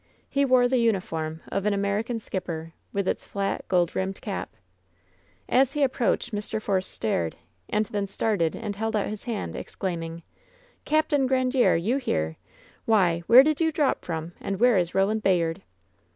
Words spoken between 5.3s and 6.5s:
As he approached